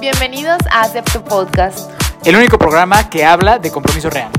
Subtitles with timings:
[0.00, 1.90] Bienvenidos a Acepto Podcast.
[2.24, 4.30] El único programa que habla de compromiso real.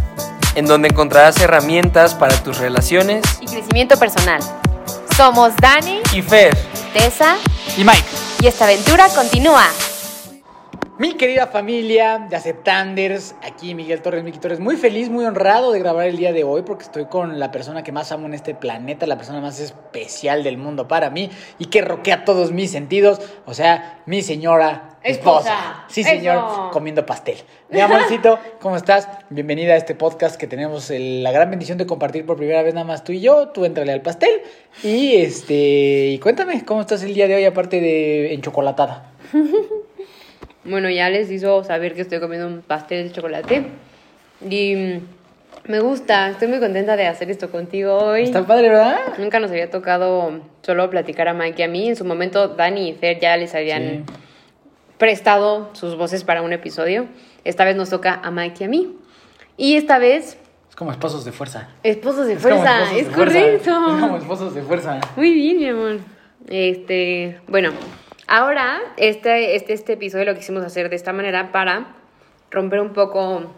[0.56, 4.42] en donde encontrarás herramientas para tus relaciones Y crecimiento personal.
[5.16, 6.58] Somos Dani, y Fer.
[6.94, 7.36] Tessa
[7.78, 8.06] Y Mike,
[8.42, 9.66] y esta aventura continúa.
[11.00, 15.78] Mi querida familia de Aceptanders, aquí Miguel Torres, Miki Torres, muy feliz, muy honrado de
[15.78, 18.56] grabar el día de hoy porque estoy con la persona que más amo en este
[18.56, 21.30] planeta, la persona más especial del mundo para mí
[21.60, 25.50] y que roquea todos mis sentidos, o sea, mi señora esposa.
[25.52, 25.86] Esposa.
[25.88, 26.70] Sí, señor, Eso.
[26.74, 27.38] comiendo pastel.
[27.70, 29.08] Mi amorcito, ¿cómo estás?
[29.30, 32.74] Bienvenida a este podcast que tenemos el- la gran bendición de compartir por primera vez
[32.74, 33.50] nada más tú y yo.
[33.50, 34.42] Tú entrale al pastel
[34.84, 39.12] y este y cuéntame cómo estás el día de hoy aparte de enchocolatada.
[40.68, 43.68] Bueno, ya les hizo saber que estoy comiendo un pastel de chocolate.
[44.50, 45.02] Y mm,
[45.72, 48.24] me gusta, estoy muy contenta de hacer esto contigo hoy.
[48.24, 48.98] Está padre, ¿verdad?
[49.18, 51.88] Nunca nos había tocado solo platicar a Mike y a mí.
[51.90, 54.14] En su momento, Dani y Fer ya les habían Sí.
[54.98, 57.06] prestado sus voces para un episodio.
[57.44, 58.96] Esta vez nos toca a Mike y a mí.
[59.58, 60.38] Y esta vez,
[60.70, 61.70] Es como esposos de fuerza.
[61.84, 62.84] esposos de Es fuerza.
[62.84, 63.40] esposos Es de fuerza.
[63.40, 63.70] correcto.
[63.96, 65.00] Es como esposos de fuerza.
[65.16, 65.98] Muy bien, mi amor.
[66.50, 67.72] Este, bueno,
[68.28, 71.96] ahora este, este, este episodio lo quisimos hacer de esta manera para
[72.52, 73.52] romper un poco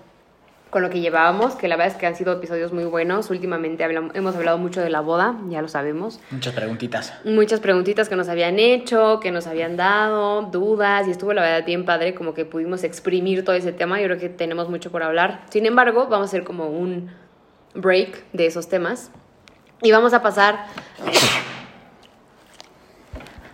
[0.70, 3.30] con lo que llevábamos, que la verdad es que han sido episodios muy buenos.
[3.31, 6.20] Últimamente hablamos, hemos hablado mucho de la boda, ya lo sabemos.
[6.30, 7.14] Muchas preguntitas.
[7.26, 11.66] Muchas preguntitas que nos habían hecho, que nos habían dado, dudas, y estuvo la verdad
[11.66, 14.00] bien padre, como que pudimos exprimir todo ese tema.
[14.00, 15.42] Yo creo que tenemos mucho por hablar.
[15.50, 17.09] Sin embargo, vamos a hacer como un
[17.73, 19.11] break de esos temas
[19.81, 20.66] y vamos a pasar.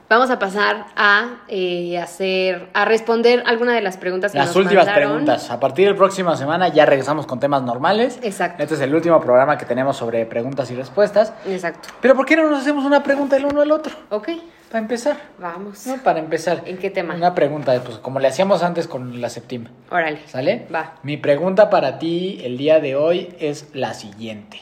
[0.08, 4.56] Vamos a pasar a eh, hacer, a responder alguna de las preguntas que Las nos
[4.58, 5.10] últimas mandaron.
[5.10, 5.50] preguntas.
[5.50, 8.20] A partir de la próxima semana ya regresamos con temas normales.
[8.22, 8.62] Exacto.
[8.62, 11.34] Este es el último programa que tenemos sobre preguntas y respuestas.
[11.48, 11.90] Exacto.
[12.02, 13.96] Pero ¿por qué no nos hacemos una pregunta el uno al otro?
[14.12, 14.30] Ok,
[14.70, 15.18] Para empezar.
[15.40, 15.88] vamos.
[15.88, 16.62] No, para empezar.
[16.66, 17.16] ¿En qué tema?
[17.16, 19.72] Una pregunta, pues como le hacíamos antes con la séptima.
[19.90, 20.20] Órale.
[20.28, 20.68] ¿Sale?
[20.74, 20.94] Va.
[21.02, 24.62] Mi pregunta para ti el día de hoy es la siguiente.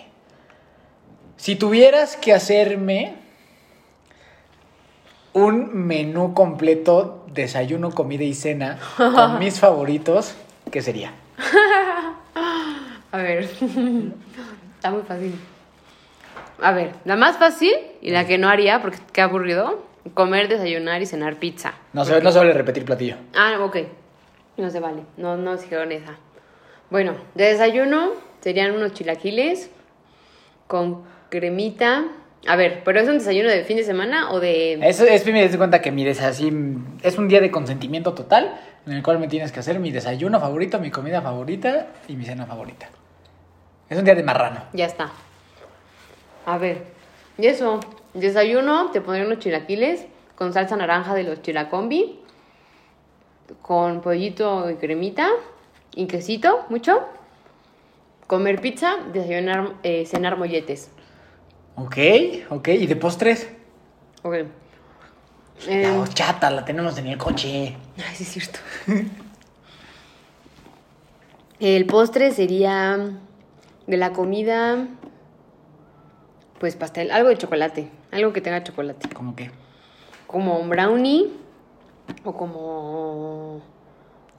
[1.36, 3.15] Si tuvieras que hacerme
[5.33, 10.36] un menú completo, desayuno, comida y cena, con mis favoritos,
[10.71, 11.14] ¿qué sería?
[13.11, 15.36] A ver, está muy fácil.
[16.61, 19.83] A ver, la más fácil y la que no haría, porque qué aburrido,
[20.14, 21.73] comer, desayunar y cenar pizza.
[21.94, 23.17] No se, no se vale repetir platillo.
[23.36, 23.77] Ah, ok.
[24.58, 25.04] No se vale.
[25.17, 26.15] No, no dijeron esa.
[26.89, 28.11] Bueno, de desayuno
[28.42, 29.70] serían unos chilaquiles
[30.67, 32.05] con cremita.
[32.45, 34.73] A ver, ¿pero es un desayuno de fin de semana o de...?
[34.87, 36.52] Eso es, me das cuenta que mi des- así,
[37.02, 40.39] es un día de consentimiento total en el cual me tienes que hacer mi desayuno
[40.42, 42.89] favorito, mi comida favorita y mi cena favorita.
[43.89, 44.61] Es un día de marrano.
[44.73, 45.09] Ya está.
[46.45, 46.83] A ver,
[47.37, 47.80] y eso,
[48.14, 50.05] desayuno, te pondré unos chilaquiles
[50.36, 52.20] con salsa naranja de los chilacombi,
[53.61, 55.30] con pollito y cremita
[55.95, 57.08] y quesito, mucho.
[58.27, 60.89] Comer pizza, desayunar, eh, cenar molletes.
[61.76, 61.98] Ok,
[62.50, 62.67] ok.
[62.70, 63.50] ¿Y de postres?
[64.23, 64.36] Ok.
[65.67, 67.76] La Eh, horchata la tenemos en el coche.
[67.98, 68.60] ay, sí es cierto.
[71.60, 73.12] El postre sería
[73.88, 74.88] de la comida,
[76.60, 79.10] pues pastel, algo de chocolate, algo que tenga chocolate.
[79.14, 79.52] ¿Cómo que?
[80.28, 81.30] como un brownie
[82.23, 83.62] o como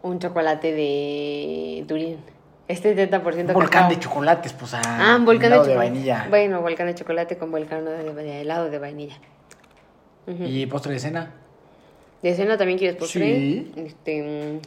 [0.03, 2.19] un chocolate de Turín.
[2.67, 3.91] Este 70% Un volcán cacao.
[3.91, 4.81] de chocolate, esposa.
[4.85, 5.77] Ah, volcán de chocolate.
[5.77, 6.27] vainilla.
[6.31, 9.17] Bueno, volcán de chocolate con volcán de, de helado de vainilla.
[10.27, 11.31] ¿Y postre de cena?
[12.23, 13.37] ¿De cena también quieres postre?
[13.37, 13.73] Sí.
[13.77, 14.61] Este.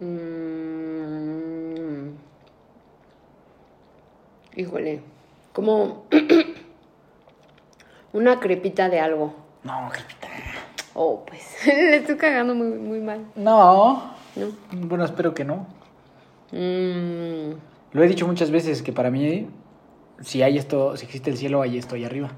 [0.00, 2.14] mm, mm,
[4.56, 5.02] híjole.
[5.52, 6.06] Como.
[8.14, 9.34] una crepita de algo.
[9.62, 10.28] No, crepita.
[10.94, 11.42] Oh, pues.
[11.66, 13.26] Le estoy cagando muy, muy mal.
[13.36, 14.14] No.
[14.36, 14.46] ¿No?
[14.72, 15.66] Bueno, espero que no.
[16.54, 17.54] Mm,
[17.92, 19.48] Lo he dicho muchas veces que para mí,
[20.20, 22.30] si hay esto, si existe el cielo, hay esto ahí arriba.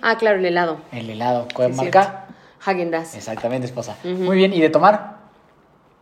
[0.00, 0.78] Ah, claro, el helado.
[0.92, 1.46] El helado.
[1.54, 2.26] ¿Cuál Es marca?
[2.64, 3.14] Hagen Dazs.
[3.14, 3.96] Exactamente, esposa.
[4.02, 4.52] Muy bien.
[4.54, 5.18] ¿Y de tomar?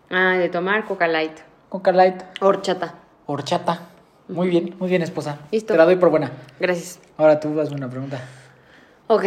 [0.08, 1.32] Ah, de tomar Coca Light.
[1.68, 2.22] Coca Light.
[2.40, 2.94] Horchata.
[3.26, 3.80] Horchata.
[4.28, 5.40] Muy bien, muy bien, esposa.
[5.50, 5.74] Listo.
[5.74, 6.30] Te la doy por buena.
[6.60, 7.00] Gracias.
[7.16, 8.20] Ahora tú hazme una pregunta.
[9.08, 9.24] Ok.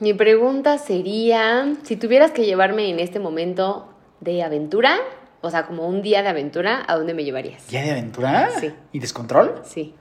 [0.00, 3.88] Mi pregunta sería: si tuvieras que llevarme en este momento
[4.20, 4.96] de aventura,
[5.44, 7.66] o sea, como un día de aventura, ¿a dónde me llevarías?
[7.68, 8.50] ¿Día de aventura?
[8.58, 8.72] Sí.
[8.92, 9.60] ¿Y descontrol?
[9.64, 9.94] Sí,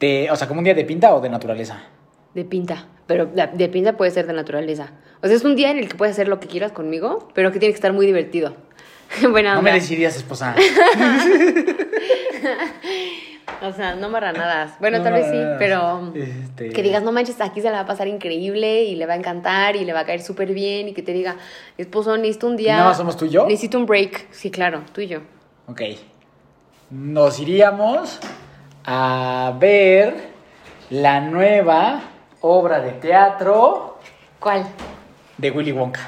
[0.00, 1.82] De, o sea, como un día de pinta o de naturaleza.
[2.34, 2.86] de pinta.
[3.06, 4.92] Pero de pinta puede ser de naturaleza.
[5.22, 7.52] O sea, es un día en el que puedes hacer lo que quieras conmigo, pero
[7.52, 8.54] que tiene que estar muy divertido.
[9.30, 10.54] Buena No me decidirías, esposa.
[13.64, 14.78] O sea, no marranadas.
[14.80, 17.80] Bueno, No tal vez sí, pero Este- que digas, no manches, aquí se la va
[17.80, 20.88] a pasar increíble y le va a encantar y le va a caer súper bien
[20.88, 21.36] y que te diga,
[21.78, 22.74] esposo, necesito un día.
[22.76, 23.46] nada más somos tú y yo?
[23.46, 24.26] Necesito un break.
[24.32, 25.20] Sí, claro, tú y yo.
[25.68, 25.80] Ok.
[26.90, 28.18] Nos iríamos
[28.84, 30.14] a ver
[30.90, 32.00] la nueva
[32.40, 33.98] obra de teatro
[34.40, 34.64] ¿Cuál?
[35.38, 36.00] de Willy Wonka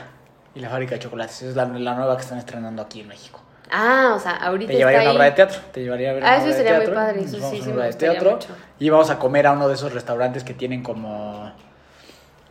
[0.54, 1.42] y la fábrica de chocolates.
[1.42, 3.40] Es la, la nueva que están estrenando aquí en México.
[3.76, 5.16] Ah, o sea, ahorita Te llevaría a una ahí.
[5.16, 5.60] obra de teatro.
[5.72, 7.72] Te llevaría a ver Ah, una eso obra de sería muy padre, eso sí, sí
[7.72, 8.48] me gustaría teatro mucho.
[8.78, 11.52] y vamos a comer a uno de esos restaurantes que tienen como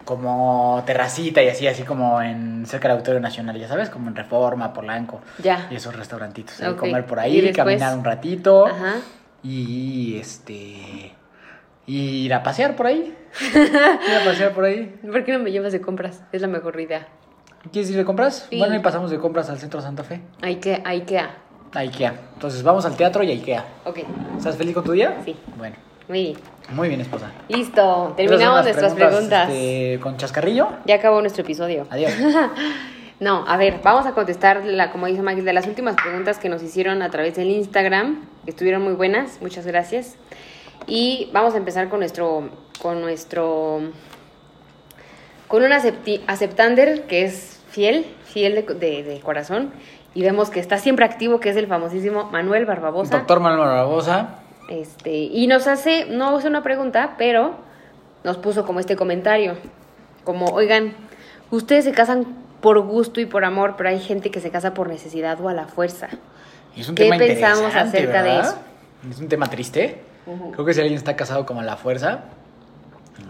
[0.06, 4.16] como terracita y así, así como en cerca del Auditorio Nacional, ya sabes, como en
[4.18, 5.22] Reforma, Polanco.
[5.42, 5.68] Ya.
[5.72, 6.60] Y esos restaurantitos.
[6.62, 6.80] ahí Ok.
[6.80, 8.68] Comer por ahí, después- caminar un ratito.
[8.68, 8.96] Ajá.
[9.44, 11.14] Y este.
[11.86, 13.16] Y ir a pasear por ahí.
[13.56, 14.94] ir a pasear por ahí.
[15.10, 16.22] ¿Por qué no me llevas de compras?
[16.34, 17.08] Es la mejor idea.
[17.72, 18.48] ¿Quieres ir de compras?
[18.50, 18.58] Sí.
[18.58, 20.22] Bueno, y pasamos de compras al centro Santa Fe.
[20.42, 21.18] Hay que, hay que.
[21.20, 22.14] A Ikea.
[22.34, 23.66] Entonces vamos al teatro y a Ikea.
[23.86, 24.00] Ok,
[24.38, 25.18] ¿Estás feliz con tu día?
[25.26, 25.36] Sí.
[25.58, 25.76] Bueno,
[26.08, 26.38] muy bien.
[26.72, 27.32] muy bien, esposa.
[27.50, 29.50] Listo, terminamos nuestras preguntas.
[29.50, 30.68] este, con chascarrillo.
[30.86, 31.88] Ya acabó nuestro episodio.
[31.90, 32.12] Adiós.
[33.20, 36.50] No, a ver, vamos a contestar, la, como dice Maggie, de las últimas preguntas que
[36.50, 40.16] nos hicieron a través del Instagram, que estuvieron muy buenas, muchas gracias.
[40.88, 42.50] Y vamos a empezar con nuestro,
[42.82, 43.82] con nuestro,
[45.48, 49.72] con un acepti- aceptander que es fiel, fiel de, de- de corazón,
[50.14, 53.18] y vemos que está siempre activo, que es el famosísimo Manuel Barbabosa.
[53.18, 54.36] Doctor Manuel Barbosa.
[54.70, 57.56] Este, y nos hace, no hace una pregunta, pero
[58.24, 59.56] nos puso como este comentario,
[60.24, 60.94] como, oigan,
[61.52, 62.26] ustedes se casan
[62.62, 65.54] por gusto y por amor, pero hay gente que se casa por necesidad o a
[65.54, 66.08] la fuerza.
[66.76, 68.56] Y es un ¿Qué tema pensamos acerca de eso?
[69.10, 70.02] Es un tema triste.
[70.54, 72.22] Creo que si alguien está casado como a la fuerza.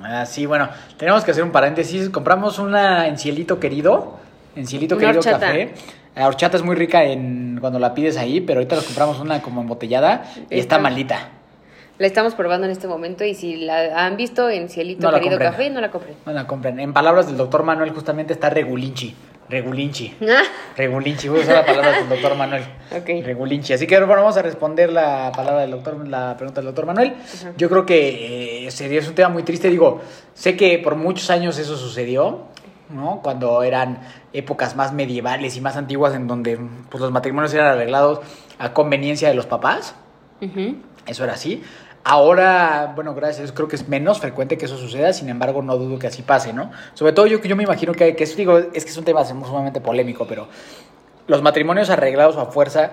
[0.03, 2.09] Ah, sí, bueno, tenemos que hacer un paréntesis.
[2.09, 4.19] Compramos una en cielito querido.
[4.55, 5.39] En cielito querido horchata.
[5.47, 5.73] café.
[6.15, 9.41] La horchata es muy rica en cuando la pides ahí, pero ahorita nos compramos una
[9.41, 11.29] como embotellada y está Está- maldita.
[11.99, 15.31] La estamos probando en este momento y si la han visto en Cielito No Querido
[15.33, 15.51] compren.
[15.51, 16.15] Café, no la compren.
[16.25, 16.79] No la compren.
[16.79, 19.13] En palabras del doctor Manuel, justamente está regulinchi.
[19.47, 20.15] Regulinchi.
[20.27, 20.41] Ah,
[20.77, 22.63] Regulinchi, voy a usar la palabra del doctor Manuel.
[22.97, 23.23] Ok.
[23.23, 23.73] Regulinchi.
[23.73, 27.13] Así que bueno, vamos a responder la palabra del doctor, la pregunta del doctor Manuel.
[27.57, 29.69] Yo creo que eh, sería es un tema muy triste.
[29.69, 30.01] Digo,
[30.33, 32.45] sé que por muchos años eso sucedió,
[32.93, 33.21] ¿no?
[33.21, 33.99] Cuando eran
[34.31, 36.59] épocas más medievales y más antiguas en donde
[36.89, 38.19] pues, los matrimonios eran arreglados
[38.59, 39.95] a conveniencia de los papás.
[41.05, 41.63] Eso era así.
[42.05, 45.99] Ahora, bueno, gracias creo que es menos frecuente que eso suceda, sin embargo, no dudo
[45.99, 46.69] que así pase, ¿no?
[46.95, 49.23] Sobre todo yo, yo me imagino que, que es, digo, es que es un tema
[49.23, 50.49] sumamente polémico, pero
[51.27, 52.91] los matrimonios arreglados a fuerza,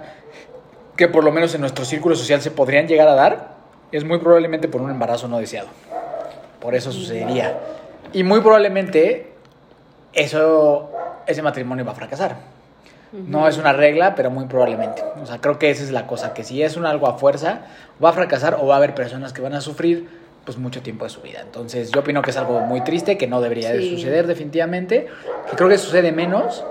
[0.96, 3.56] que por lo menos en nuestro círculo social se podrían llegar a dar,
[3.90, 5.68] es muy probablemente por un embarazo no deseado.
[6.60, 7.58] Por eso sucedería.
[8.12, 9.29] Y muy probablemente
[10.12, 10.90] eso,
[11.26, 12.36] ese matrimonio va a fracasar.
[13.12, 15.02] No es una regla, pero muy probablemente.
[15.20, 17.62] O sea, creo que esa es la cosa, que si es un algo a fuerza,
[18.02, 20.08] va a fracasar o va a haber personas que van a sufrir
[20.44, 21.40] pues mucho tiempo de su vida.
[21.42, 25.08] Entonces, yo opino que es algo muy triste, que no debería de suceder definitivamente,
[25.50, 26.64] que creo que sucede menos,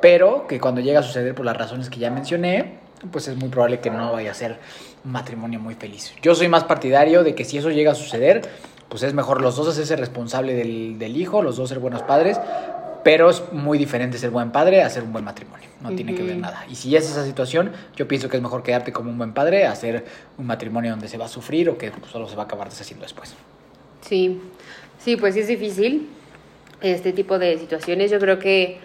[0.00, 2.78] pero que cuando llega a suceder por las razones que ya mencioné,
[3.10, 4.56] pues es muy probable que no vaya a ser
[5.04, 6.14] un matrimonio muy feliz.
[6.22, 8.42] Yo soy más partidario de que si eso llega a suceder,
[8.94, 12.38] pues es mejor los dos hacerse responsable del, del hijo, los dos ser buenos padres,
[13.02, 15.68] pero es muy diferente ser buen padre a ser un buen matrimonio.
[15.80, 16.64] No tiene que ver nada.
[16.70, 19.66] Y si es esa situación, yo pienso que es mejor quedarte como un buen padre
[19.66, 20.04] a hacer
[20.38, 22.68] un matrimonio donde se va a sufrir o que pues, solo se va a acabar
[22.68, 23.34] deshaciendo después.
[24.00, 24.40] Sí,
[25.00, 26.08] sí, pues sí es difícil
[26.80, 28.12] este tipo de situaciones.
[28.12, 28.78] Yo creo que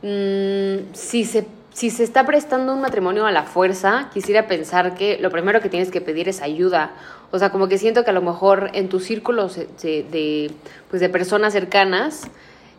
[0.00, 5.18] mm, si, se, si se está prestando un matrimonio a la fuerza, quisiera pensar que
[5.20, 6.90] lo primero que tienes que pedir es ayuda.
[7.30, 10.50] O sea, como que siento que a lo mejor en tu círculo se- de,
[10.90, 12.28] pues de personas cercanas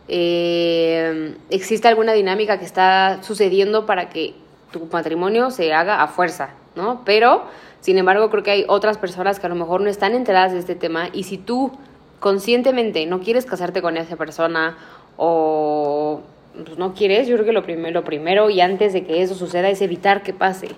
[0.08, 4.34] eh, existe alguna dinámica que está sucediendo para que
[4.72, 7.02] tu matrimonio se haga a fuerza, ¿no?
[7.04, 7.44] Pero,
[7.80, 10.58] sin embargo, creo que hay otras personas que a lo mejor no están enteradas de
[10.58, 11.72] este tema y si tú
[12.20, 14.76] conscientemente no quieres casarte con esa persona
[15.16, 16.20] o
[16.54, 19.34] pues, no quieres, yo creo que lo primero, lo primero y antes de que eso
[19.34, 20.68] suceda es evitar que pase.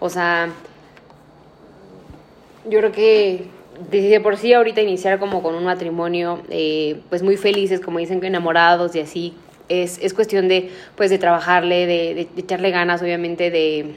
[0.00, 0.48] O sea,
[2.68, 3.44] yo creo que
[3.90, 8.22] de por sí ahorita iniciar como con un matrimonio eh, pues muy felices como dicen
[8.24, 9.34] enamorados y así
[9.68, 13.94] es, es cuestión de pues de trabajarle de, de- de echarle ganas obviamente de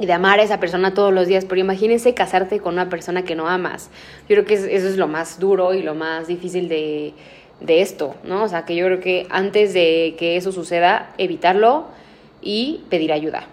[0.00, 3.22] y de amar a esa persona todos los días pero imagínense casarte con una persona
[3.24, 3.88] que no amas
[4.28, 7.12] yo creo que es- eso es lo más duro y lo más difícil de,
[7.60, 11.86] de esto no o sea que yo creo que antes de que eso suceda evitarlo
[12.42, 13.44] y pedir ayuda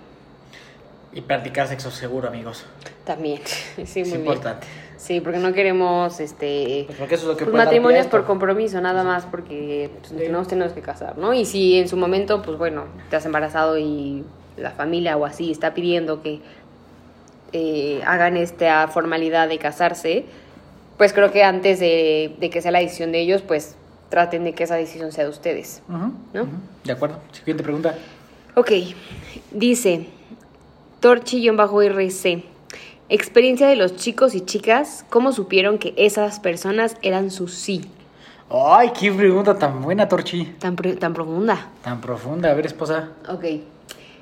[1.14, 2.66] Y practicar sexo seguro, amigos.
[3.06, 3.40] también
[3.86, 4.20] sí es muy bien.
[4.22, 4.68] importante.
[4.98, 8.80] Sí, porque no queremos este Pues porque eso es lo que pues, matrimonios por compromiso,
[8.82, 11.34] nada más porque pues, no nos tenemos que casar, ¿no?
[11.34, 14.24] Y si en su momento, pues bueno, te has embarazado y
[14.58, 16.40] la familia o así está pidiendo que
[17.54, 20.26] eh, hagan esta formalidad de casarse,
[20.98, 23.76] pues creo que antes de, de que sea la decisión de ellos, pues
[24.12, 25.82] traten de que esa decisión sea de ustedes.
[25.88, 26.14] ¿No?
[26.84, 27.18] De acuerdo.
[27.32, 27.96] Siguiente pregunta.
[28.56, 28.72] Ok,
[29.50, 30.06] dice
[31.00, 32.44] Torchi-RC.
[33.10, 37.82] Experiencia de los chicos y chicas, ¿cómo supieron que esas personas eran su sí?
[38.50, 40.46] Ay, qué pregunta tan buena, Torchi.
[40.60, 41.70] Tan, tan profunda.
[41.84, 42.52] Tan profunda.
[42.52, 43.10] A ver, esposa.
[43.30, 43.46] Ok.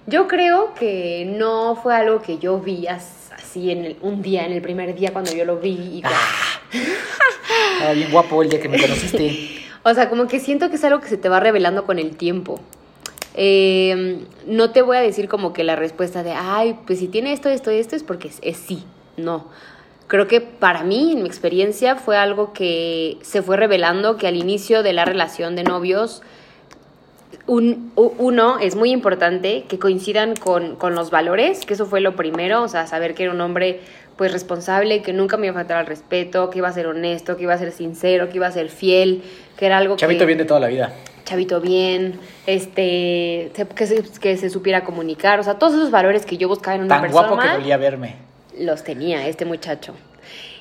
[0.08, 4.46] Yo creo que no fue algo que yo vi as- así en el- un día,
[4.46, 6.02] en el primer día cuando yo lo vi.
[6.02, 6.04] y
[7.96, 9.56] bien guapo el día que me conociste.
[9.84, 12.18] O sea, como que siento que es algo que se te va revelando con el
[12.18, 12.60] tiempo.
[13.36, 17.32] Eh, no te voy a decir como que la respuesta de, ay, pues si tiene
[17.32, 18.84] esto, esto, esto, es porque es sí.
[19.18, 19.48] No.
[20.08, 24.36] Creo que para mí, en mi experiencia, fue algo que se fue revelando que al
[24.36, 26.24] inicio de la relación de novios,
[27.48, 32.16] un- uno, es muy importante que coincidan con, con los valores, que eso fue lo
[32.16, 33.82] primero, o sea, saber que era un hombre
[34.16, 37.38] pues responsable, que nunca me iba a faltar al respeto, que iba a ser honesto,
[37.38, 39.24] que iba a ser sincero, que iba a ser fiel,
[39.58, 40.26] que era algo Chavito que...
[40.26, 40.94] bien de toda la vida.
[41.24, 46.38] Chavito bien, este, que se, que se supiera comunicar, o sea, todos esos valores que
[46.38, 48.16] yo buscaba en una Tan persona guapo que volía a verme.
[48.60, 49.94] los tenía este muchacho.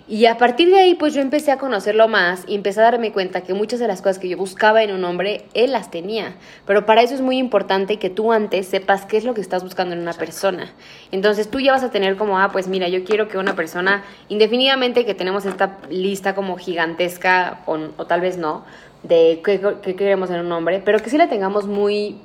[0.09, 3.13] Y a partir de ahí, pues yo empecé a conocerlo más y empecé a darme
[3.13, 6.35] cuenta que muchas de las cosas que yo buscaba en un hombre, él las tenía.
[6.67, 9.63] Pero para eso es muy importante que tú antes sepas qué es lo que estás
[9.63, 10.73] buscando en una persona.
[11.13, 14.03] Entonces tú ya vas a tener como, ah, pues mira, yo quiero que una persona,
[14.31, 18.65] indefinidamente que tenemos esta lista como gigantesca, o, o tal vez no,
[19.03, 22.17] de qué, qué queremos en un hombre, pero que sí la tengamos muy,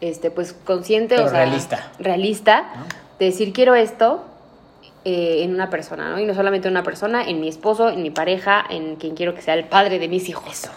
[0.00, 1.92] este, pues consciente, Pero o sea, realista.
[1.98, 2.84] realista, ¿No?
[3.18, 4.24] de decir quiero esto,
[5.10, 6.18] eh, en una persona, ¿no?
[6.20, 9.34] Y no solamente en una persona, en mi esposo, en mi pareja, en quien quiero
[9.34, 10.68] que sea el padre de mis hijos.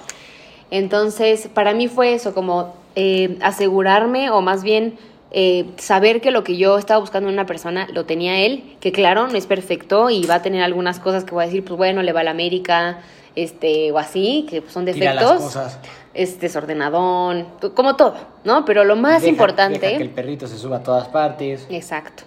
[0.69, 4.97] Entonces, para mí fue eso, como eh, asegurarme o más bien
[5.31, 8.91] eh, saber que lo que yo estaba buscando en una persona lo tenía él, que
[8.91, 11.77] claro, no es perfecto y va a tener algunas cosas que voy a decir, pues
[11.77, 12.99] bueno, le va a la América,
[13.35, 15.57] este, o así, que son Tira defectos.
[16.13, 18.65] Es desordenadón, como todo, ¿no?
[18.65, 19.79] Pero lo más Deja- importante...
[19.79, 21.65] deja que el perrito se suba a todas partes.
[21.69, 22.23] Exacto.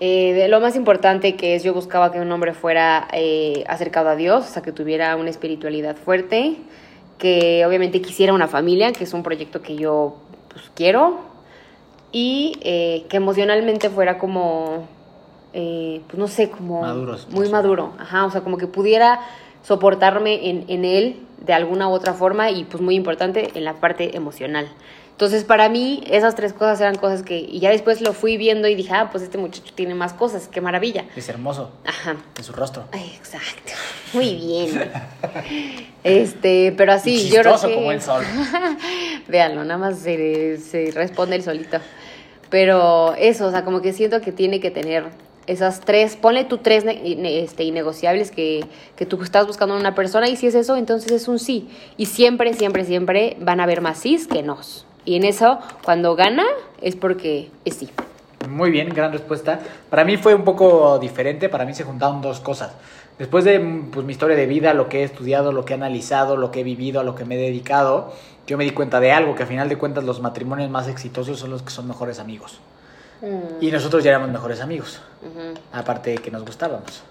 [0.00, 4.08] Eh, de lo más importante que es, yo buscaba que un hombre fuera eh, acercado
[4.08, 6.56] a Dios, o sea, que tuviera una espiritualidad fuerte,
[7.18, 10.16] que obviamente quisiera una familia, que es un proyecto que yo
[10.52, 11.18] pues, quiero,
[12.12, 14.86] y eh, que emocionalmente fuera como,
[15.52, 17.52] eh, pues no sé, como Maduros, muy sí.
[17.52, 19.20] maduro, ajá, o sea, como que pudiera
[19.62, 23.74] soportarme en, en él de alguna u otra forma y pues muy importante en la
[23.74, 24.68] parte emocional.
[25.18, 28.68] Entonces, para mí, esas tres cosas eran cosas que, y ya después lo fui viendo
[28.68, 31.06] y dije, ah, pues este muchacho tiene más cosas, qué maravilla.
[31.16, 31.72] Es hermoso.
[31.84, 32.14] Ajá.
[32.36, 32.84] En su rostro.
[32.92, 33.72] Ay, exacto.
[34.12, 34.92] Muy bien.
[36.04, 37.74] Este, pero así, Y yo creo que...
[37.74, 38.22] como el sol.
[39.28, 41.78] Véanlo, nada más se, se responde el solito.
[42.48, 45.06] Pero eso, o sea, como que siento que tiene que tener
[45.48, 50.28] esas tres, ponle tú tres este, innegociables que, que tú estás buscando en una persona
[50.28, 51.68] y si es eso, entonces es un sí.
[51.96, 54.86] Y siempre, siempre, siempre van a haber más sís que nos.
[55.08, 56.44] Y en eso, cuando gana,
[56.82, 57.88] es porque es sí.
[58.46, 59.58] Muy bien, gran respuesta.
[59.88, 62.72] Para mí fue un poco diferente, para mí se juntaron dos cosas.
[63.18, 65.76] Después de mm, pues, mi historia de vida, lo que he estudiado, lo que he
[65.76, 68.12] analizado, lo que he vivido, a lo que me he dedicado,
[68.46, 71.38] yo me di cuenta de algo, que a final de cuentas los matrimonios más exitosos
[71.38, 72.60] son los que son mejores amigos.
[73.62, 75.00] Y nosotros ya éramos mejores amigos,
[75.72, 77.02] aparte de que nos gustábamos.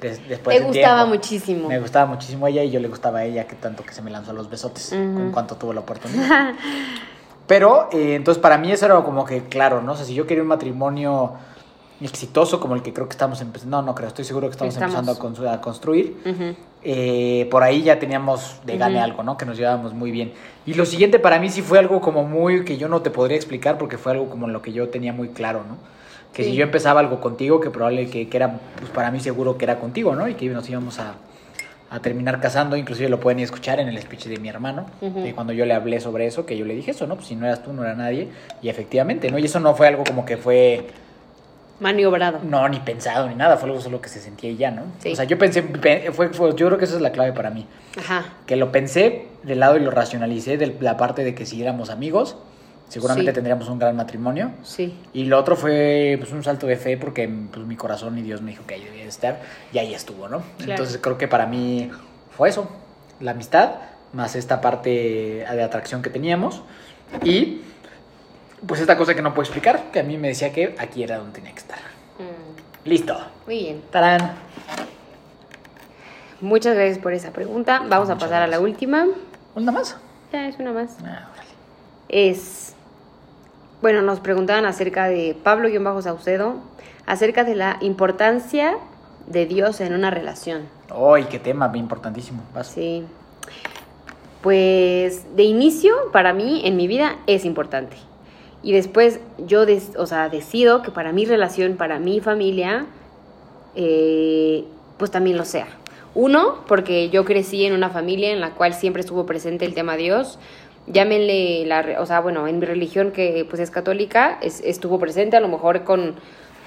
[0.00, 1.68] Des- después Te de gustaba tiempo, muchísimo.
[1.68, 4.10] Me gustaba muchísimo ella y yo le gustaba a ella, que tanto que se me
[4.10, 5.14] lanzó a los besotes, Ujú.
[5.14, 6.54] con cuanto tuvo la oportunidad.
[7.46, 9.92] Pero, eh, entonces para mí eso era como que claro, ¿no?
[9.92, 11.34] O sea, si yo quería un matrimonio
[12.00, 14.74] exitoso como el que creo que estamos empezando, no, no creo, estoy seguro que estamos,
[14.74, 14.94] Estamos.
[14.96, 16.16] empezando a, constru- a construir,
[16.82, 19.36] eh, por ahí ya teníamos de gane algo, ¿no?
[19.38, 20.32] Que nos llevábamos muy bien.
[20.66, 23.36] Y lo siguiente para mí sí fue algo como muy que yo no te podría
[23.36, 25.76] explicar porque fue algo como lo que yo tenía muy claro, ¿no?
[26.32, 26.50] Que Sí.
[26.50, 29.64] si yo empezaba algo contigo, que probable que, que era, pues para mí seguro que
[29.64, 30.28] era contigo, ¿no?
[30.28, 31.14] Y que nos íbamos a,
[31.90, 35.52] a terminar casando, inclusive lo pueden escuchar en el speech de mi hermano, de cuando
[35.52, 37.14] yo le hablé sobre eso, que yo le dije eso, ¿no?
[37.16, 38.28] Pues si no eras tú, no era nadie.
[38.60, 39.38] Y efectivamente, ¿no?
[39.38, 40.86] Y eso no fue algo como que fue...
[41.78, 42.40] Maniobrado.
[42.42, 44.82] No, ni pensado, ni nada, fue algo solo que se sentía y ya, ¿no?
[44.98, 45.12] Sí.
[45.12, 47.50] O sea, yo pensé, pe- fue, fue- yo creo que esa es la clave para
[47.50, 47.66] mí.
[47.98, 48.24] Ajá.
[48.46, 51.90] Que lo pensé del lado y lo racionalicé de la parte de que si éramos
[51.90, 52.38] amigos,
[52.88, 53.34] seguramente Sí.
[53.34, 54.52] tendríamos un gran matrimonio.
[54.62, 54.94] Sí.
[55.12, 58.42] Y lo otro fue pues, un salto de fe porque pues, mi corazón y Dios
[58.42, 59.40] me dijo que ahí debía de estar
[59.72, 60.42] y ahí estuvo, ¿no?
[60.58, 60.72] Claro.
[60.72, 61.90] Entonces creo que para mí
[62.36, 62.68] fue eso,
[63.20, 63.72] la amistad,
[64.12, 66.62] más esta parte de atracción que teníamos
[67.24, 67.62] y
[68.66, 71.18] pues esta cosa que no puedo explicar, que a mí me decía que aquí era
[71.18, 71.78] donde tenía que estar.
[72.18, 73.18] Mm, Listo.
[73.46, 73.82] Muy bien.
[73.90, 74.32] Tarán.
[76.40, 77.82] Muchas gracias por esa pregunta.
[77.88, 79.06] Vamos a pasar a la última.
[79.54, 79.96] ¿Una más?
[80.32, 80.96] Ya es una más.
[81.04, 81.48] Ah, órale.
[82.08, 82.74] Es.
[83.86, 86.54] Bueno, nos preguntaban acerca de Pablo-Saucedo,
[87.06, 88.78] acerca de la importancia
[89.28, 90.62] de Dios en una relación.
[90.90, 91.70] ¡Ay, qué tema!
[91.72, 92.42] Importantísimo.
[92.52, 92.66] Vas.
[92.66, 93.04] Sí.
[94.42, 97.96] Pues de inicio, para mí, en mi vida, es importante.
[98.64, 102.86] Y después yo, des- o sea, decido que para mi relación, para mi familia,
[103.76, 104.64] eh,
[104.98, 105.68] pues también lo sea.
[106.16, 109.96] Uno, porque yo crecí en una familia en la cual siempre estuvo presente el tema
[109.96, 110.40] Dios.
[110.86, 115.36] Llámenle, la, o sea, bueno, en mi religión que pues es católica, es- estuvo presente
[115.36, 116.14] a lo mejor con,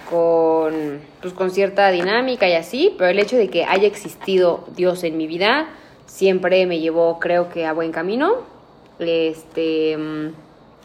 [0.09, 5.03] con, pues, con cierta dinámica y así, pero el hecho de que haya existido Dios
[5.03, 5.69] en mi vida
[6.05, 8.37] siempre me llevó, creo que, a buen camino.
[8.99, 10.27] Este, mm,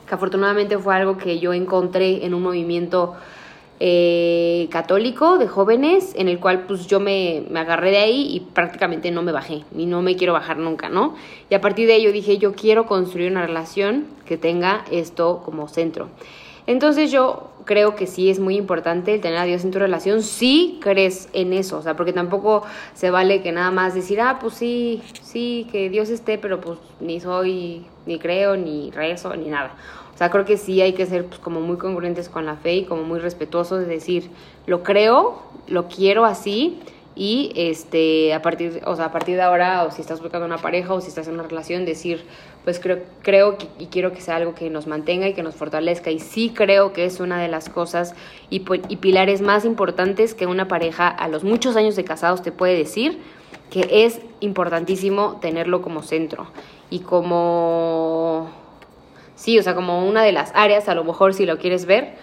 [0.06, 3.14] que afortunadamente fue algo que yo encontré en un movimiento
[3.80, 8.40] eh, católico de jóvenes en el cual pues yo me, me agarré de ahí y
[8.40, 11.14] prácticamente no me bajé y no me quiero bajar nunca, ¿no?
[11.50, 15.68] Y a partir de ello dije yo quiero construir una relación que tenga esto como
[15.68, 16.08] centro.
[16.66, 20.22] Entonces yo creo que sí es muy importante el tener a Dios en tu relación,
[20.22, 22.62] si crees en eso, o sea, porque tampoco
[22.94, 26.78] se vale que nada más decir, ah, pues sí, sí, que Dios esté, pero pues
[27.00, 29.74] ni soy, ni creo, ni rezo, ni nada.
[30.14, 32.76] O sea, creo que sí hay que ser pues, como muy congruentes con la fe
[32.76, 34.30] y como muy respetuosos de decir,
[34.66, 36.78] lo creo, lo quiero así
[37.16, 40.58] y este a partir, o sea, a partir de ahora o si estás buscando una
[40.58, 42.24] pareja o si estás en una relación decir,
[42.64, 45.54] pues creo creo que, y quiero que sea algo que nos mantenga y que nos
[45.54, 46.10] fortalezca.
[46.10, 48.14] Y sí creo que es una de las cosas
[48.50, 52.42] y, pu- y pilares más importantes que una pareja a los muchos años de casados
[52.42, 53.20] te puede decir
[53.70, 56.46] que es importantísimo tenerlo como centro
[56.90, 58.48] y como
[59.44, 62.14] Sí, o sea, como una de las áreas, a lo mejor si lo quieres ver,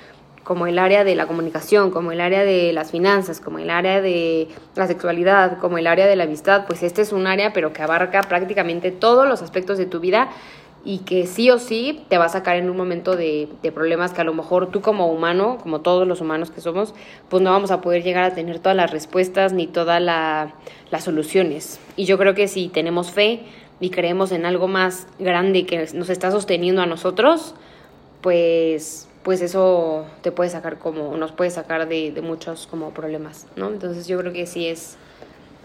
[0.44, 4.02] como el área de la comunicación, como el área de las finanzas, como el área
[4.02, 7.74] de la sexualidad, como el área de la amistad, pues este es un área, pero
[7.74, 10.30] que abarca prácticamente todos los aspectos de tu vida
[10.84, 14.22] y que sí o sí te va a sacar en un momento de, problemas que
[14.22, 16.96] a lo mejor tú como humano, como todos los humanos que somos,
[17.30, 20.56] pues no vamos a poder llegar a tener todas las respuestas ni todas la,
[20.90, 21.80] las soluciones.
[21.96, 23.44] Y yo creo que si tenemos fe
[23.82, 27.56] y creemos en algo más grande que nos está sosteniendo a nosotros,
[28.22, 33.70] pues, pues eso te puede sacar como, nos puede sacar de, muchos como problemas, ¿no?
[33.70, 34.98] Entonces yo creo que sí es,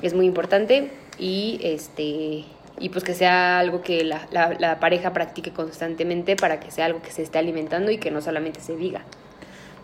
[0.00, 2.46] es muy importante y este
[2.78, 7.00] y pues que sea algo que la, la, pareja practique constantemente para que sea algo
[7.00, 9.02] que se esté alimentando y que no solamente se diga.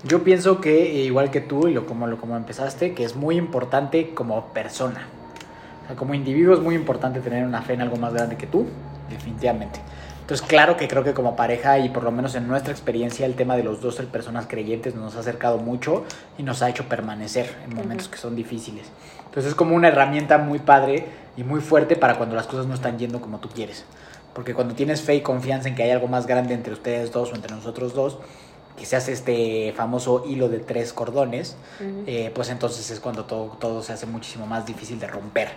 [0.04, 3.37] Yo pienso que, igual que tú, y lo como, lo como empezaste, que es muy
[3.37, 5.09] importante como persona.
[5.85, 8.47] O sea, como individuo es muy importante tener una fe en algo más grande que
[8.47, 8.66] tú,
[9.11, 9.81] definitivamente.
[10.23, 13.35] Entonces, claro que creo que como pareja y por lo menos en nuestra experiencia el
[13.35, 16.05] tema de los dos ser personas creyentes nos ha acercado mucho
[16.38, 18.87] y nos ha hecho permanecer en momentos que son difíciles.
[19.27, 22.75] Entonces es como una herramienta muy padre y muy fuerte para cuando las cosas no
[22.75, 23.85] están yendo como tú quieres.
[24.33, 27.33] Porque cuando tienes fe y confianza en que hay algo más grande entre ustedes dos
[27.33, 28.18] o entre nosotros dos,
[28.76, 31.56] que se hace este famoso hilo de tres cordones,
[32.06, 35.50] eh, pues entonces es cuando todo, todo se hace muchísimo más difícil de romper.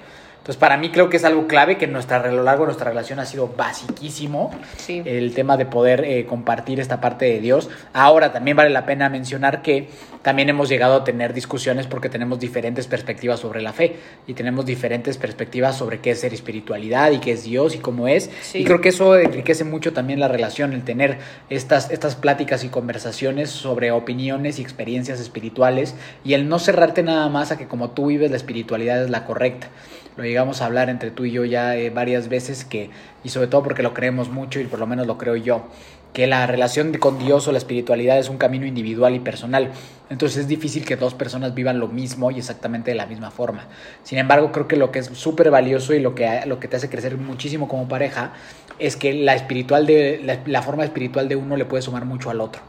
[0.45, 2.67] Entonces, para mí creo que es algo clave que en nuestra, a lo largo de
[2.67, 5.01] nuestra relación ha sido basiquísimo Sí.
[5.03, 7.67] el tema de poder eh, compartir esta parte de Dios.
[7.93, 9.89] Ahora también vale la pena mencionar que
[10.21, 13.95] también hemos llegado a tener discusiones porque tenemos diferentes perspectivas sobre la fe
[14.27, 18.07] y tenemos diferentes perspectivas sobre qué es ser espiritualidad y qué es Dios y cómo
[18.07, 18.29] es.
[18.43, 18.59] Sí.
[18.59, 21.17] Y creo que eso enriquece mucho también la relación, el tener
[21.49, 27.29] estas, estas pláticas y conversaciones sobre opiniones y experiencias espirituales y el no cerrarte nada
[27.29, 29.69] más a que como tú vives la espiritualidad es la correcta.
[30.17, 32.89] Lo llegamos a hablar entre tú y yo ya eh, varias veces que,
[33.23, 35.67] y sobre todo porque lo creemos mucho y por lo menos lo creo yo,
[36.13, 39.71] que la relación con Dios o la espiritualidad es un camino individual y personal.
[40.09, 43.67] Entonces es difícil que dos personas vivan lo mismo y exactamente de la misma forma.
[44.03, 46.77] Sin embargo, creo que lo que es súper valioso y lo que, lo que te
[46.77, 48.31] hace crecer muchísimo como pareja
[48.79, 52.39] es que la, espiritual de, la forma espiritual de uno le puede sumar mucho al
[52.39, 52.61] otro.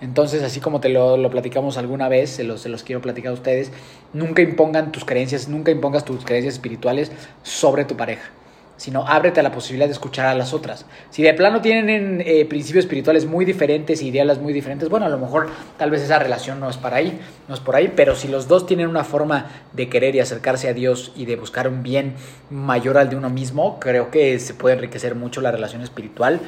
[0.00, 3.30] Entonces, así como te lo, lo platicamos alguna vez, se los, se los quiero platicar
[3.30, 3.72] a ustedes,
[4.12, 7.10] nunca impongan tus creencias, nunca impongas tus creencias espirituales
[7.42, 8.30] sobre tu pareja,
[8.76, 10.84] sino ábrete a la posibilidad de escuchar a las otras.
[11.08, 15.16] Si de plano tienen eh, principios espirituales muy diferentes, ideales muy diferentes, bueno, a lo
[15.16, 18.28] mejor tal vez esa relación no es para ahí, no es por ahí, pero si
[18.28, 21.82] los dos tienen una forma de querer y acercarse a Dios y de buscar un
[21.82, 22.16] bien
[22.50, 26.40] mayor al de uno mismo, creo que se puede enriquecer mucho la relación espiritual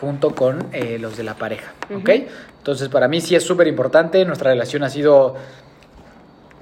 [0.00, 2.10] junto con eh, los de la pareja, ¿ok?
[2.58, 5.36] Entonces para mí sí es súper importante, nuestra relación ha sido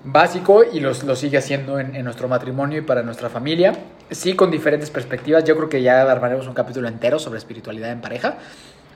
[0.04, 3.72] básico y los, lo sigue haciendo en, en nuestro matrimonio y para nuestra familia.
[4.10, 5.44] Sí, con diferentes perspectivas.
[5.44, 8.36] Yo creo que ya armaremos un capítulo entero sobre espiritualidad en pareja.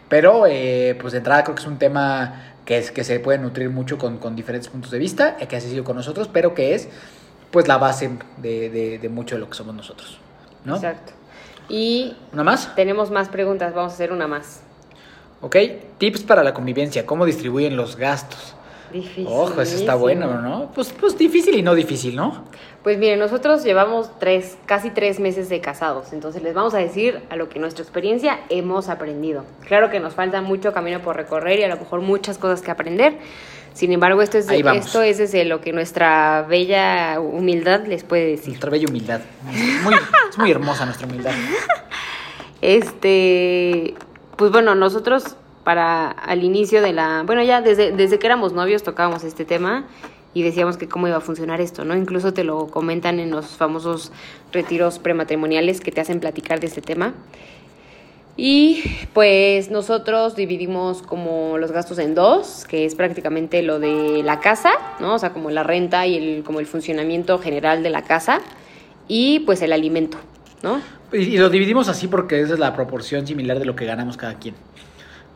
[0.09, 3.39] Pero, eh, pues de entrada creo que es un tema que, es, que se puede
[3.39, 6.55] nutrir mucho con, con diferentes puntos de vista, eh, que ha sido con nosotros, pero
[6.55, 6.89] que es
[7.51, 10.19] pues la base de, de, de mucho de lo que somos nosotros.
[10.65, 10.77] ¿no?
[10.77, 11.13] Exacto.
[11.69, 12.75] Y ¿Una más?
[12.75, 14.63] tenemos más preguntas, vamos a hacer una más.
[15.41, 15.57] Ok,
[15.99, 18.55] tips para la convivencia, cómo distribuyen los gastos.
[18.93, 19.27] Difícil.
[19.29, 20.71] Ojo, eso está bueno, ¿no?
[20.75, 22.45] Pues, pues difícil y no difícil, ¿no?
[22.83, 27.21] Pues miren, nosotros llevamos tres, casi tres meses de casados, entonces les vamos a decir
[27.31, 29.45] a lo que nuestra experiencia hemos aprendido.
[29.67, 32.71] Claro que nos falta mucho camino por recorrer y a lo mejor muchas cosas que
[32.71, 33.19] aprender.
[33.77, 38.49] Sin embargo, esto es, esto es desde lo que nuestra bella humildad les puede decir.
[38.49, 39.21] Nuestra bella humildad.
[39.83, 39.95] Muy,
[40.31, 41.33] es muy hermosa nuestra humildad.
[42.63, 43.95] Este,
[44.37, 48.83] pues bueno, nosotros para al inicio de la, bueno, ya desde, desde que éramos novios
[48.83, 49.85] tocábamos este tema
[50.33, 51.95] y decíamos que cómo iba a funcionar esto, ¿no?
[51.95, 54.11] Incluso te lo comentan en los famosos
[54.53, 57.13] retiros prematrimoniales que te hacen platicar de este tema.
[58.39, 58.83] Y
[59.15, 64.73] pues nosotros dividimos como los gastos en dos, que es prácticamente lo de la casa,
[65.01, 65.15] ¿no?
[65.15, 68.41] O sea, como la renta y el, como el funcionamiento general de la casa
[69.09, 70.19] y pues el alimento,
[70.63, 70.83] ¿no?
[71.13, 74.19] Y, y lo dividimos así porque esa es la proporción similar de lo que ganamos
[74.19, 74.55] cada quien.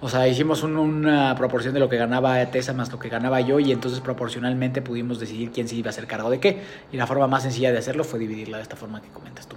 [0.02, 3.40] O sea, hicimos un- una proporción de lo que ganaba Tessa más lo que ganaba
[3.40, 6.58] yo y entonces proporcionalmente pudimos decidir quién se iba a hacer cargo de qué.
[6.92, 9.56] Y la forma más sencilla de hacerlo fue dividirla de esta forma que comentas tú.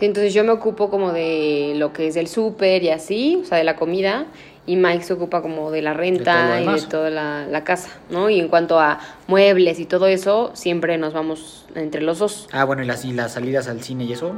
[0.00, 3.58] Entonces yo me ocupo como de lo que es el súper y así, o sea,
[3.58, 4.26] de la comida,
[4.66, 7.90] y Mike se ocupa como de la De renta y de toda la, la casa,
[8.10, 8.30] ¿no?
[8.30, 12.48] Y en cuanto a muebles y todo eso, siempre nos vamos entre los dos.
[12.52, 14.34] Ah, bueno, y las, y las salidas al cine y eso.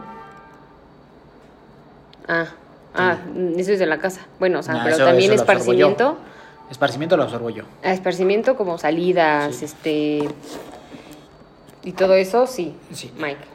[2.28, 2.46] Ah,
[2.94, 3.18] ah,
[3.56, 4.22] eso es de la casa.
[4.38, 6.16] Bueno, o sea, pero eso- también eso esparcimiento.
[6.70, 7.64] Esparcimiento lo absorbo yo.
[7.82, 9.64] A esparcimiento como salidas, Sí.
[9.66, 10.28] este...
[11.84, 13.10] Y todo eso, sí, Sí.
[13.18, 13.51] Mike.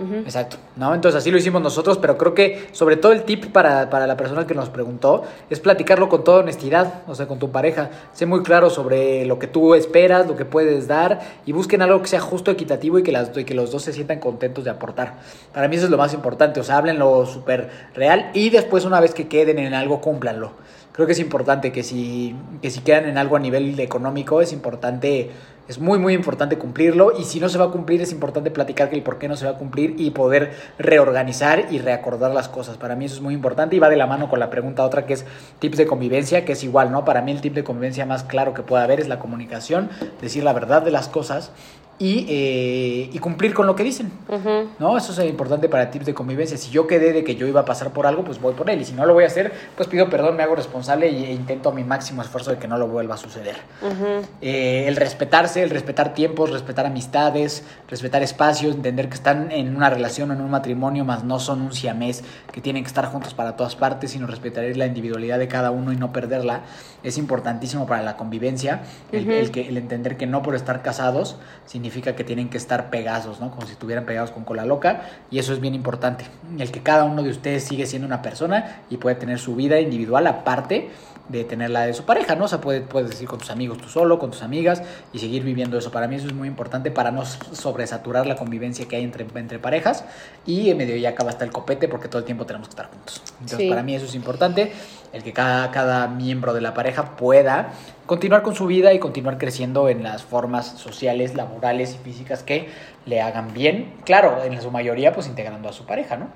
[0.00, 0.94] Exacto, ¿no?
[0.94, 4.16] Entonces así lo hicimos nosotros, pero creo que sobre todo el tip para, para la
[4.16, 7.90] persona que nos preguntó es platicarlo con toda honestidad, o sea, con tu pareja.
[8.14, 12.00] Sé muy claro sobre lo que tú esperas, lo que puedes dar y busquen algo
[12.00, 14.70] que sea justo, equitativo y que, las, y que los dos se sientan contentos de
[14.70, 15.18] aportar.
[15.52, 19.00] Para mí eso es lo más importante, o sea, háblenlo súper real y después una
[19.00, 20.52] vez que queden en algo, cúmplanlo.
[20.92, 24.52] Creo que es importante que si, que si quedan en algo a nivel económico, es
[24.52, 25.30] importante,
[25.68, 27.12] es muy, muy importante cumplirlo.
[27.16, 29.36] Y si no se va a cumplir, es importante platicar que el por qué no
[29.36, 32.76] se va a cumplir y poder reorganizar y reacordar las cosas.
[32.76, 35.06] Para mí eso es muy importante y va de la mano con la pregunta otra
[35.06, 35.24] que es
[35.60, 37.04] tips de convivencia, que es igual, ¿no?
[37.04, 40.42] Para mí el tip de convivencia más claro que puede haber es la comunicación, decir
[40.42, 41.52] la verdad de las cosas
[42.00, 44.10] y, eh, y cumplir con lo que dicen.
[44.26, 44.70] Ujú.
[44.78, 44.96] ¿No?
[44.96, 46.56] Eso es importante para tips de convivencia.
[46.56, 48.80] Si yo quedé de que yo iba a pasar por algo, pues voy por él.
[48.80, 51.72] Y si no lo voy a hacer, pues pido perdón, me hago responsable e intento
[51.72, 53.56] mi máximo esfuerzo de que no lo vuelva a suceder.
[53.82, 54.26] Ujú.
[54.40, 59.90] Eh, el respetarse, el respetar tiempos, respetar amistades, respetar espacios, entender que están en una
[59.90, 63.56] relación en un matrimonio, más no son un siamés que tienen que estar juntos para
[63.56, 66.62] todas partes, sino respetar la individualidad de cada uno y no perderla.
[67.02, 68.82] Es importantísimo para la convivencia
[69.12, 69.32] el, Ujú.
[69.32, 71.36] el que, el entender que no por estar casados
[71.66, 73.50] significa que tienen que estar pegados, ¿no?
[73.50, 75.02] Como si estuvieran pegados con cola loca.
[75.30, 76.24] Y eso es bien importante.
[76.58, 79.80] El que cada uno de ustedes sigue siendo una persona y puede tener su vida
[79.80, 80.90] individual aparte
[81.28, 82.46] de tener la de su pareja, ¿no?
[82.46, 85.44] O sea, puede- puedes decir con tus amigos tú solo, con tus amigas y seguir
[85.44, 85.92] viviendo eso.
[85.92, 89.58] Para mí eso es muy importante para no sobresaturar la convivencia que hay entre, entre
[89.60, 90.04] parejas
[90.44, 92.86] y en medio ya acaba hasta el copete porque todo el tiempo tenemos que estar
[92.90, 93.22] juntos.
[93.34, 93.68] Entonces, Sí.
[93.68, 94.72] para mí eso es importante,
[95.12, 97.68] el que cada, cada miembro de la pareja pueda
[98.10, 102.66] continuar con su vida y continuar creciendo en las formas sociales, laborales y físicas que
[103.06, 103.92] le hagan bien.
[104.04, 106.26] Claro, en su mayoría, pues integrando a su pareja, ¿no?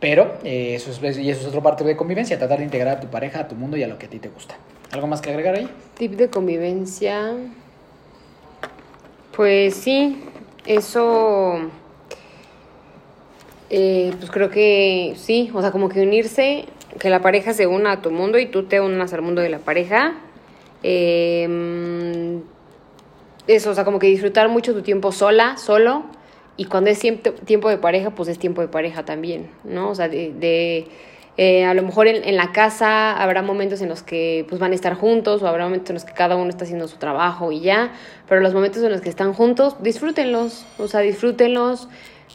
[0.00, 3.00] Pero eh, eso es, y eso es otra parte de convivencia, tratar de integrar a
[3.00, 4.56] tu pareja, a tu mundo y a lo que a ti te gusta.
[4.90, 5.68] ¿Algo más que agregar ahí?
[5.98, 7.34] Tip de convivencia.
[9.36, 10.24] Pues sí,
[10.64, 11.58] eso.
[13.68, 16.64] eh, pues creo que sí, o sea, como que unirse,
[16.98, 19.50] que la pareja se una a tu mundo y tú te unas al mundo de
[19.50, 20.14] la pareja.
[20.82, 22.38] Eh,
[23.48, 26.04] eso, o sea, como que disfrutar mucho tu tiempo sola, solo.
[26.56, 29.90] Y cuando es tiempo, tiempo de pareja, pues es tiempo de pareja también, ¿no?
[29.90, 30.86] O sea, de, de,
[31.36, 34.72] eh, a lo mejor en, en la casa habrá momentos en los que pues van
[34.72, 37.52] a estar juntos o habrá momentos en los que cada uno está haciendo su trabajo
[37.52, 37.92] y ya,
[38.28, 41.88] pero los momentos en los que están juntos, disfrútenlos, o sea, disfrútenlos,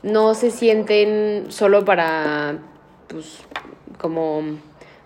[0.03, 2.59] no se sienten solo para,
[3.09, 3.39] pues,
[3.99, 4.57] como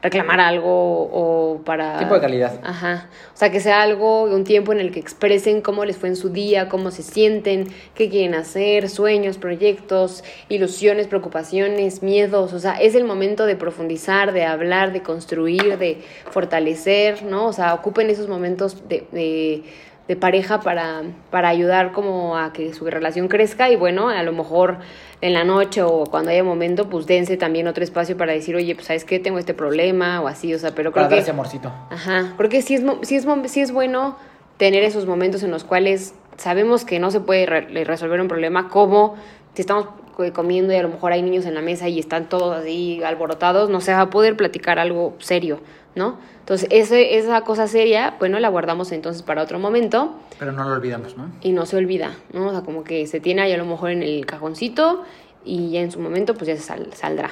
[0.07, 1.97] reclamar algo o para...
[1.97, 2.59] Tiempo de calidad.
[2.63, 3.09] Ajá.
[3.33, 6.15] O sea, que sea algo, un tiempo en el que expresen cómo les fue en
[6.15, 12.53] su día, cómo se sienten, qué quieren hacer, sueños, proyectos, ilusiones, preocupaciones, miedos.
[12.53, 17.47] O sea, es el momento de profundizar, de hablar, de construir, de fortalecer, ¿no?
[17.47, 19.63] O sea, ocupen esos momentos de, de,
[20.07, 24.31] de pareja para, para ayudar como a que su relación crezca y bueno, a lo
[24.31, 24.77] mejor
[25.19, 28.73] en la noche o cuando haya momento, pues dense también otro espacio para decir, oye,
[28.75, 31.15] pues sabes qué, tengo este problema o así, o sea, pero creo Para que...
[31.15, 31.71] darse amorcito.
[31.89, 34.17] Ajá, porque sí es, sí, es, sí es bueno
[34.57, 38.69] tener esos momentos en los cuales sabemos que no se puede re- resolver un problema
[38.69, 39.15] como
[39.55, 39.87] si estamos
[40.33, 43.69] comiendo y a lo mejor hay niños en la mesa y están todos así alborotados,
[43.69, 45.59] no se va a poder platicar algo serio,
[45.95, 46.17] ¿no?
[46.39, 50.75] Entonces, ese, esa cosa seria, bueno, la guardamos entonces para otro momento Pero no lo
[50.75, 51.29] olvidamos, ¿no?
[51.41, 52.47] y no se olvida, ¿no?
[52.47, 55.03] O sea, como que se tiene ahí a lo mejor en el cajoncito
[55.45, 57.29] y ya en su momento pues ya se sal- saldrá.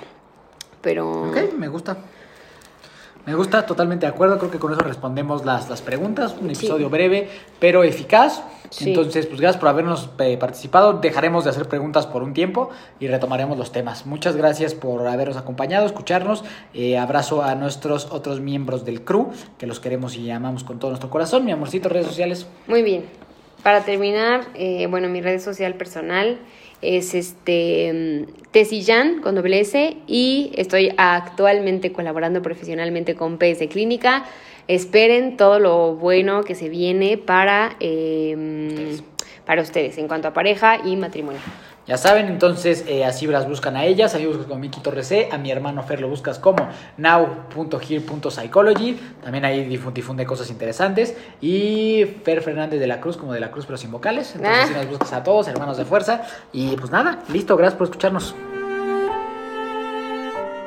[0.82, 1.30] Pero...
[1.32, 1.98] Ok, me gusta.
[3.26, 4.38] Me gusta, totalmente de acuerdo.
[4.38, 6.34] Creo que con eso respondemos las, las preguntas.
[6.40, 6.66] Un Sí.
[6.66, 7.28] episodio breve,
[7.60, 8.44] pero eficaz.
[8.70, 8.90] Sí.
[8.90, 10.94] Entonces, pues gracias por habernos eh, participado.
[10.94, 14.06] Dejaremos de hacer preguntas por un tiempo y retomaremos los temas.
[14.06, 16.44] Muchas gracias por habernos acompañado, escucharnos.
[16.74, 20.92] Eh, abrazo a nuestros otros miembros del crew, que los queremos y amamos con todo
[20.92, 21.46] nuestro corazón.
[21.46, 22.46] Mi amorcito, redes sociales.
[22.68, 23.06] Muy bien.
[23.64, 26.38] Para terminar, eh, bueno, mi red social personal
[26.86, 34.26] es este Tessillan con doble S y estoy actualmente colaborando profesionalmente con PS Clínica.
[34.68, 38.98] Esperen todo lo bueno que se viene para, eh,
[39.46, 41.42] para ustedes en cuanto a pareja y matrimonio.
[41.88, 45.30] Ya saben, entonces eh, así las buscan a ellas, ahí buscas como Miki Torres C,
[45.32, 46.68] a mi hermano Fer lo buscas como
[46.98, 53.40] now.here.psychology, también ahí difu- difunde cosas interesantes, y Fer Fernández de la Cruz como de
[53.40, 54.64] la Cruz pero sin vocales, entonces Ah.
[54.64, 58.34] así nos buscas a todos, hermanos de fuerza, y pues nada, listo, gracias por escucharnos.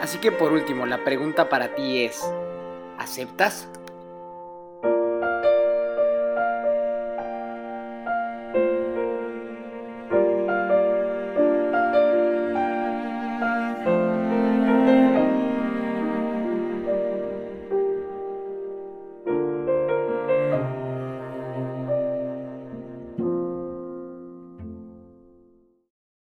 [0.00, 2.22] Así que por último, la pregunta para ti es,
[2.96, 3.66] ¿aceptas?